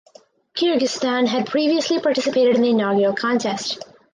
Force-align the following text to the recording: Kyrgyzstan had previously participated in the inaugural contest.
Kyrgyzstan 0.55 1.27
had 1.27 1.45
previously 1.45 1.99
participated 1.99 2.55
in 2.55 2.63
the 2.63 2.69
inaugural 2.71 3.13
contest. 3.13 3.83